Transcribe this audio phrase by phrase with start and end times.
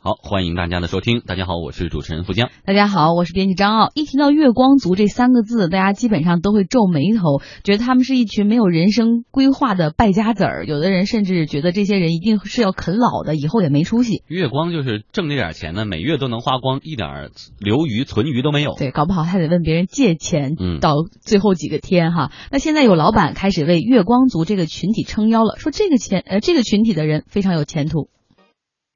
[0.00, 1.22] 好，欢迎大家的收听。
[1.26, 2.50] 大家好，我是主持人付江。
[2.64, 3.90] 大家好，我是编辑张傲。
[3.96, 10.64] 一提到月光族这三个字，大家基本上都会皱眉头，觉得他们是一群没有人生规划的败家子儿。
[10.66, 14.22] 有的人甚至觉得这些人一定是要啃老的，以后也没出息。
[14.28, 18.76] 月光就是挣这点钱呢，每月都能花光，一点留余存余都没有。
[18.78, 22.30] 对，搞不好还得问别人借钱，嗯到最后几个天哈。
[22.52, 28.08] 那现在有老板开始为月光族这个群体撑腰了，说这个钱呃这个群体的人非常有前途。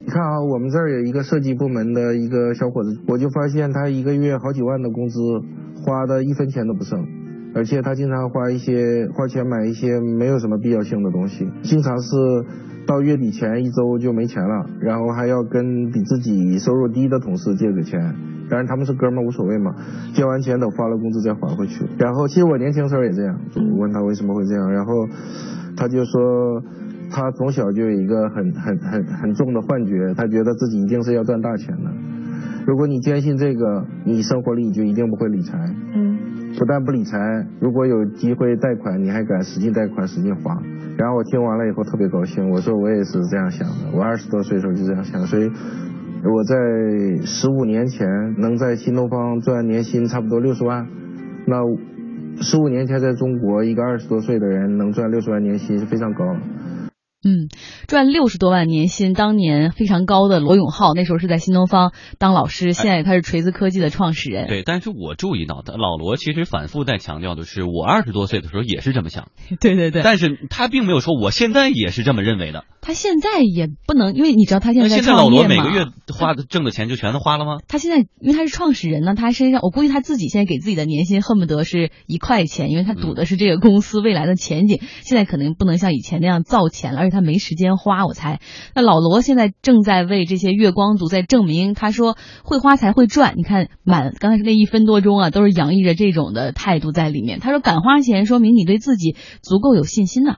[0.05, 5.17] 你看啊，我们这儿有一个设计部门的一个小伙子，我就发现他一个月好几万的工资，
[5.81, 7.07] 花的一分钱都不剩，
[7.55, 12.17] 而且他经常花一些花钱买一些没有什么必要性的东西，经常是
[12.85, 18.13] 到月底前一周就没钱了，然后还要跟比自己收入低的同事借个钱，
[18.49, 19.73] 当然他们是哥们儿无所谓嘛，
[20.13, 21.85] 借完钱等发了工资再还回去。
[21.97, 25.07] 然后其实我年轻时候也这样，我问他为什么会这样，然后
[25.77, 26.61] 他就说。
[27.13, 31.91] 他从小就有一个很很很很重的幻觉，他觉得自己一定是要赚大钱的。
[32.65, 35.57] 如果你坚信这个，你生活里就一定不会理财。
[35.93, 36.17] 嗯，
[36.57, 37.19] 不但不理财，
[37.59, 40.57] 如果有机会贷款，你还敢使劲贷款、使劲花。
[40.97, 45.51] 然后我听完了以后特别高兴，我说我也是这样想的，我二十多岁的时候就这样想，所以
[46.23, 46.55] 我在
[47.25, 48.07] 十五年前
[48.39, 50.87] 能在新东方赚年薪差不多六十万，
[51.45, 51.57] 那
[52.41, 56.39] 十五年前在中国一个二十多岁的人能赚六十万年薪是非常高的。
[57.23, 57.47] 嗯，
[57.87, 64.47] 赚六十多万年薪，当年非常高的罗永浩，那时候是在新东方当老师，现在他是锤子科技的创始人。
[64.47, 69.29] 对，但是我注意到的，老罗其实反复在强调的是，我二十多岁的时候也是这么想，
[69.61, 72.65] 对对对，但是他并没有说我现在也是这么认为的。
[72.85, 75.29] 他现在也不能，因为你知道他现在在那现在老。
[75.29, 77.59] 罗每个月花的挣的钱就全都花了吗？
[77.67, 84.81] 他现在因为他是创始人呢，他身上我估计他自己现在给自己的年薪恨不得是一块钱，因为他赌的是这个公司未来的前景。
[85.01, 88.41] 现在可能不能像以前那样造钱了，而且他没时间花，我猜。
[88.75, 93.35] 那老罗现在正在为这些月光族在证明，他说会花才会赚。
[93.37, 97.39] 你看满刚才那一分多钟啊，都是洋溢着这种的态度在里面。
[97.39, 100.35] 他说敢花钱，说明你对自己足够有信心呐、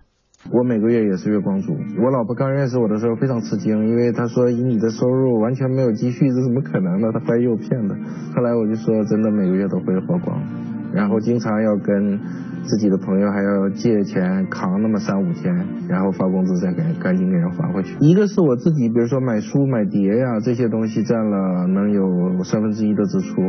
[0.51, 1.75] 我每个月也是月光族。
[1.97, 7.11] 我老婆刚认识我的时候非常吃惊，因为她说以你的收入完全没有积蓄，这怎么可能呢？
[7.11, 7.95] 她怀疑我骗的。
[8.35, 10.39] 后来我就说真的每个月都会花光，
[10.93, 12.19] 然后经常要跟
[12.65, 15.55] 自己的朋友还要借钱扛那么三五天，
[15.87, 17.95] 然后发工资再给赶紧给人还回去。
[17.99, 23.41] 一个是我自己，比如说买书、买碟呀这些东西占了能有三分之一的支出。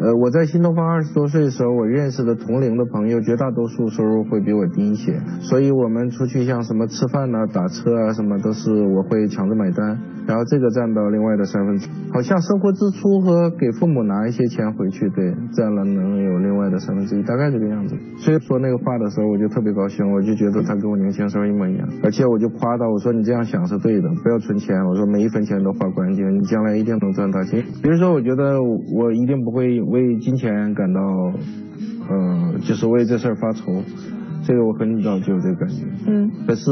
[0.00, 17.94] 呃，我在新东方二十多岁的时候，我认识的同龄的朋友，绝大多数收入会比我低一些，所以我们出去像什么吃饭呐、打车啊什么都是我会抢着买单，然后这个占到另外的三分之一，好像生活支出和给父母拿一些钱回去，对，占了能有另外的三分之一，大概这个样子。
[18.16, 27.62] 所以说那个话的时候，我就特别高兴，我就觉得他跟我年轻时候一模一样，而且我就夸他，我说你这样想是对的，不要存钱，我说每一分钱都花干净，你将来一定能赚大钱。
[27.82, 31.00] 比如说，我觉得我一定不会为金钱感到，
[32.08, 33.82] 呃，就是为这事儿发愁，
[34.46, 35.84] 这个我很早就有这个感觉。
[36.06, 36.70] 嗯，可是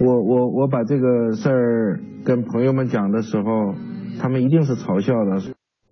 [0.00, 3.74] 我我我把这个事儿跟朋友们讲的时候，
[4.18, 5.42] 他们一定是嘲笑的。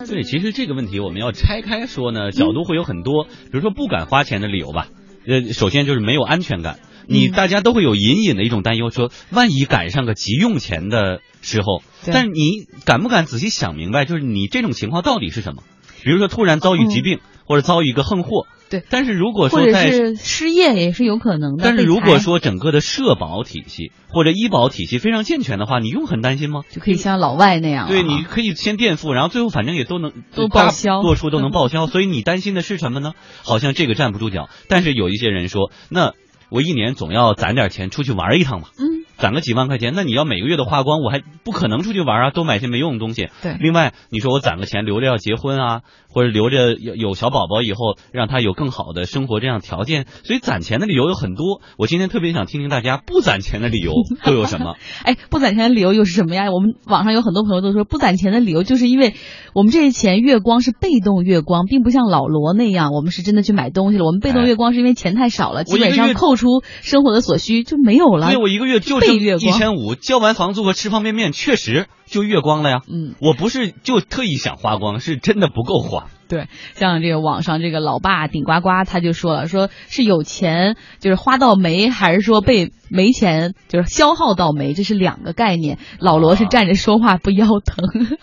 [0.08, 4.86] 对，其实这个问题我们要拆开说呢，角度会有很多，比如说不敢花钱的理由吧。
[5.26, 15.62] 呃，首先就是没有安全感，你嗯大家都会有隐隐的一种担忧，说万一赶上个急用钱的时候，但是你敢不敢仔细想明白，就是你这种情况到底是什么？
[16.02, 18.46] 比如说突然遭遇疾病，或者遭遇一个横祸。
[18.48, 21.64] 嗯对但是如果说在是失业也是有可能的。
[21.64, 26.60] 但是如果说整个的社保体系或者医保体系非常健全的话，你用很担心吗？
[26.70, 33.14] 就可以像老外那样对，你可以先垫付，然后最后反正也都能都报销多出都能报销，所以你担心的是什么呢？
[33.42, 34.48] 好像这个站不住脚。
[34.68, 36.12] 但是有一些人说，那
[36.48, 43.28] 我一年总要攒点钱出去玩一趟吧，嗯，攒个几万块钱，那你要每个月都花光，我还不可能出去玩啊，都买些没用的东西。
[43.42, 51.60] 对另外，你说我攒个钱留着要结婚啊，或者留着有有小宝宝以后让他有更好的生活这样条件，所以攒钱的理由有很多。
[51.76, 53.92] 我今天特别想听听大家不攒钱的理由
[54.24, 54.74] 都有什么。
[55.04, 56.50] 哎，不攒钱的理由又是什么呀？
[56.50, 59.14] 我们网上有很多朋友都说，不攒钱的理由就是因为
[59.54, 64.04] 我们这些钱月光是被动月光，并不像老罗那样，我们是真的去买东西了。
[64.04, 68.42] 我们被动哎月光是因为钱太少了，基本上扣除生活的所需就没有了因为，。
[68.42, 72.80] 我一个月就一千五，交完房租和吃方便面，确实就月光了呀。
[72.88, 76.06] 嗯，我不是就特意想花光，是真的不够花。
[76.28, 85.78] 对，像这个网上这个老爸顶呱呱他就说了，说是有钱就是花到没，还是说被没钱就是消耗到没，这是两个概念。
[85.98, 88.16] 老罗是站着说话不腰疼。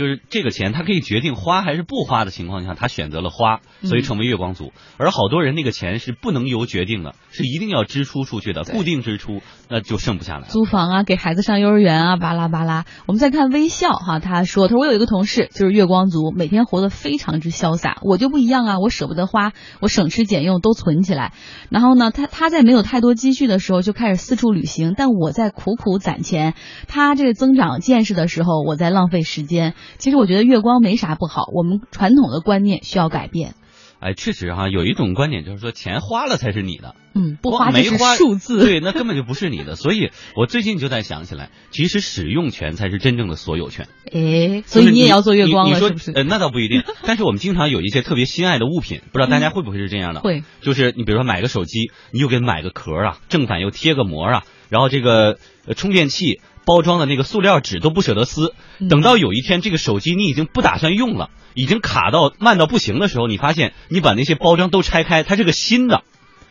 [0.00, 4.72] 就是这个钱他可以决定花还是不花的情况下，他选择了花，所以成为月光族。
[4.96, 10.48] 而好多人那个钱是不能由决定的，是一定要支出出去的，固定支出，那就剩不下来。
[10.48, 12.86] 租房啊，给孩子上幼儿园啊，巴拉巴拉。
[13.04, 21.34] 我们再看微笑哈，他说，他说我有一个同事就是月光族，每天活得非常之潇洒，我就不一样啊，我舍不得花，我省吃俭用都存起来。
[21.68, 26.54] 然后呢，他他在没有太多积蓄的时候就开始四处旅行，但我在苦苦攒钱。
[26.88, 29.74] 他这个增长见识的时候，我在浪费时间。
[29.98, 33.54] 其实我觉得月光没啥不好，我们传统的观念需要改变。
[34.00, 39.76] 哎，确实哈，有一种观点就是说，钱花了才是你的，嗯，不花没花数字，对，那根本就不是你的。
[39.76, 43.88] 所以我最近就在想起来，其实使用权才是真正的所有权。
[44.10, 46.12] 哎，所以你也要做月光了，是不是？
[46.12, 46.82] 呃，那倒不一定。
[47.02, 50.20] 但是我们经常有一些特别心爱的物品，不知道大家会不会是这样的？
[50.20, 55.38] 会，就是你比如说买个手机，你又给买个壳啊，正反又贴个膜啊，然后这个
[55.76, 56.40] 充电器。
[56.70, 58.54] 包装的那个塑料纸都不舍得撕，
[58.88, 66.04] 等到有一天这个手机你已经不打算用了，已经卡到慢到不行的时候，你发现你把那些包装都拆开，它是个新的，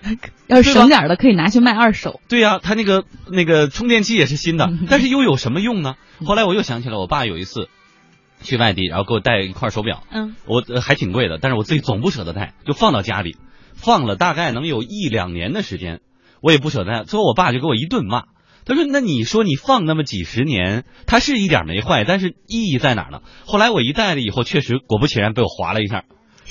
[0.48, 2.20] 要省点的可以拿去卖二手。
[2.28, 5.96] 对呀，它那个那个充电器也是新的，但是又有什么用呢？
[6.26, 7.70] 后来我又想起来，我爸有一次
[8.44, 13.38] 去外地，然后给我带一块手表，嗯，我还挺贵的，但是我自己总不舍得带，就放到家里，
[13.74, 16.02] 放了大概能有一两年的时间，
[16.42, 18.24] 我也不舍得，最后我爸就给我一顿骂。
[18.70, 26.04] 他说：“那你说你放那么几十年，它是一点没坏，但是意义在哪儿呢？”后来我一戴了以后，确实果不其然被我划了一下，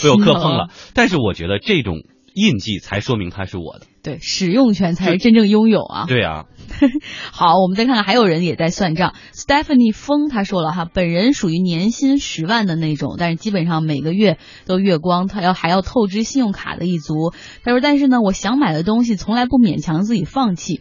[0.02, 0.68] 被我磕碰了。
[0.94, 2.02] 但是我觉得这种
[2.34, 3.86] 印记才说明它是我的。
[4.02, 6.06] 对，使用权才是真正拥有啊。
[6.06, 6.46] 对啊。
[7.32, 9.14] 好，我们再看看，还有人也在算账。
[9.32, 17.32] Stephanie 风他说了哈，本人属于年薪十万的那种，但是基本上每个月都月光，他要还要透支信用卡的一族。
[17.62, 20.80] 他说：“但是呢，我想买的东西从来不勉强自己放弃。”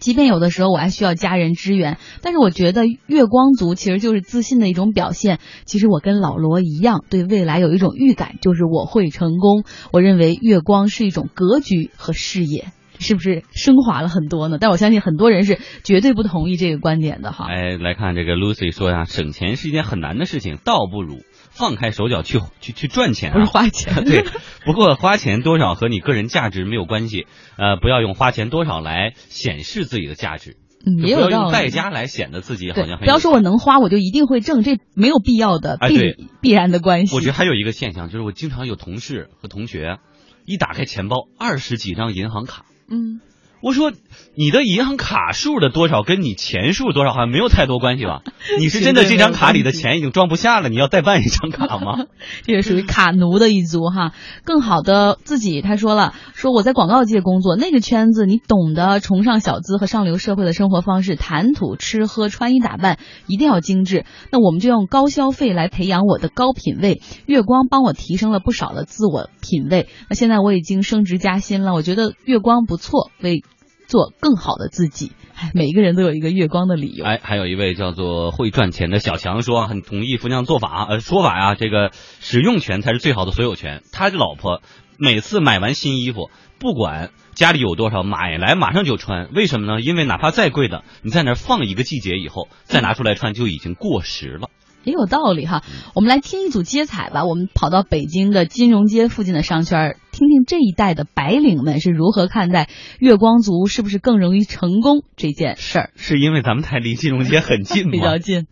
[0.00, 5.38] 即便有的时候我还需要家人支援，但是我觉得月光族其实就是自信的一种表现。
[5.64, 9.64] 其实我跟老罗一样，对未来有一种预感，就是我会成功。
[9.92, 12.68] 我认为月光是一种格局和视野，
[12.98, 14.58] 是不是升华了很多呢？
[14.60, 17.46] 但我相信很多人是绝对不同意这个观点的哈。
[17.48, 21.18] 哎，来看这个 Lucy 说呀，省钱是一件很难的事情，倒不如。
[21.58, 24.04] 放开手脚去去去赚钱，不是花钱。
[24.06, 24.24] 对，
[24.64, 27.26] 不过花钱多少和你个人价值没有关系。
[27.56, 30.56] 呃，不要用花钱多少来显示自己的价值，
[31.02, 33.00] 不要用代价来显得自己好像很。
[33.00, 37.14] 不要说我能花，我就一定会挣，这没有必要的必必然的关系。
[37.16, 39.98] 我觉得还有一个现象，就是我经常有同事和同学，
[40.46, 42.64] 一打开钱包，二十几张银行卡。
[42.88, 43.20] 嗯。
[43.60, 43.92] 我说，
[44.36, 48.22] 你的银行卡数的多少跟你钱数多少好像没有太多关系吧？
[48.58, 52.06] 你是真的这张卡里的钱已经装不下了，你要再办一张卡吗？
[52.46, 54.12] 这也属于卡奴的一族哈。
[54.44, 64.04] 更好的自己，他说了，说我在广告界工作，那个圈子你懂得崇尚小资和上流社会的生活方式，谈吐、吃喝、穿衣打扮一定要精致。
[64.30, 67.02] 那我们就用高消费来培养我的高品位。
[67.26, 69.88] 月光帮我提升了不少的自我品位。
[70.08, 73.42] 那现在我已经升职加薪了，我觉得月光不错，为。
[73.88, 75.12] 做更好的自己，
[75.54, 77.04] 每一个人都有一个月光的理由。
[77.04, 83.82] 哎，还有一位叫做会赚钱的小强说，很同意福娘做法呃说法呀，这个使用权才是最好的所有权。
[83.90, 84.60] 他的老婆
[84.98, 86.30] 每次买完新衣服，
[86.60, 89.30] 不管家里有多少，买来马上就穿。
[89.32, 89.80] 为什么呢？
[89.80, 94.50] 因为哪怕再贵的，你在那放一个季节以后再拿出来穿，就已经过时了。
[94.88, 95.62] 也有道理哈，
[95.94, 97.24] 我们来听一组街采吧。
[97.24, 102.68] 我们跑到北京的金融街附近的商圈，听听这一代的白领们是如何看待
[102.98, 105.90] 月光族是不是更容易成功这件事儿。
[105.94, 107.90] 是因为咱们才离金融街很近 吗？
[107.92, 108.46] 比较近。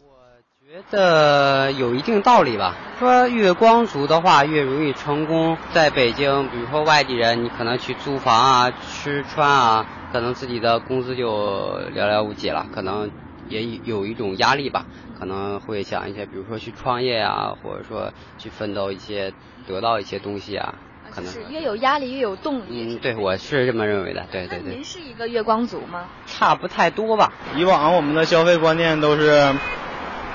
[0.00, 2.76] 我觉得有一定道理吧。
[2.98, 11.26] 说月光族的话越容易成功，在北京，比如说外地人，你可能去租房啊、吃穿啊，可能自己的工资就
[11.94, 13.10] 寥寥无几了，可能
[13.48, 14.86] 也有一种压力吧。
[15.18, 19.32] 可能会想一些，比如说去创业啊，或者说去奋斗一些，
[19.68, 20.74] 得到一些东西啊，
[21.12, 22.96] 可能是越有压力越有动力。
[22.96, 24.26] 嗯，对，我是这么认为的。
[24.32, 24.74] 对对对。
[24.74, 26.06] 您是一个月光族吗？
[26.26, 27.32] 差不太多吧。
[27.54, 29.54] 以往我们的消费观念都是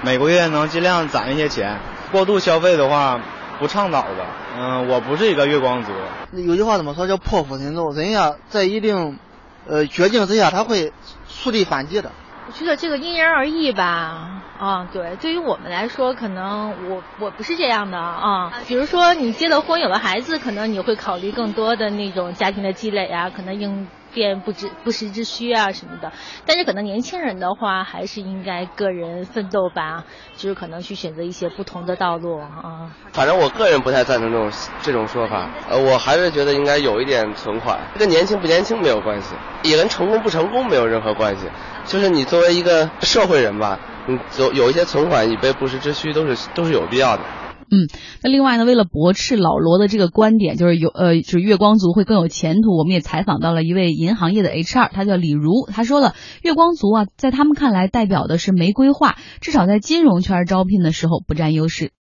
[0.03, 1.79] 每个月能尽量攒一些钱，
[2.13, 3.19] 过度消费的话
[3.59, 4.25] 不倡导的。
[4.57, 5.91] 嗯，我不是一个月光族。
[6.31, 7.91] 有句话怎么说叫破釜沉舟？
[7.91, 9.19] 人呀，在一定
[9.67, 10.93] 呃绝境之下，他会
[11.27, 12.09] 树立反击的。
[12.47, 18.53] 我觉得这个因人而异吧，啊，对，对于我们来说，可能我我不是这样的啊。
[18.65, 23.89] 比如说你结了婚有了孩子，可能你会考虑更多的那种家庭的积累啊，可能应。
[24.17, 26.11] 变不知不时之需啊什么的，
[26.43, 30.03] 但是可能年轻人的话还是应该个人奋斗吧，
[30.35, 32.89] 就是可能去选择一些不同的道路啊。
[33.13, 41.45] 反正我个人不太赞成这种这种说法，呃，我还是觉得应该有一点存款，跟年轻不年轻没有关系，也跟成功不成功没有任何关系。
[41.85, 47.21] 就是你作为一个社会人吧，你，有有一些存款以备不时之需，都是都是有必要的。
[47.69, 47.87] 嗯，
[48.23, 61.91] 那另外呢，为了驳斥老罗的这个观点，就是有呃，就是月光族会更有前途，我们也采访到了一位银行业的 HR，他叫李如，他说了，月光族啊，在他们看来代表的是没规划，至少在金融圈招聘的时候不占优势。